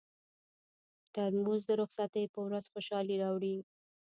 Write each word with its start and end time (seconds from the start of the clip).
ترموز 1.13 1.61
د 1.69 1.71
رخصتۍ 1.81 2.25
پر 2.33 2.41
ورځ 2.47 2.65
خوشالي 2.71 3.15
راوړي. 3.23 3.55